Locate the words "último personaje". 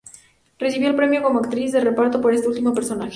2.47-3.09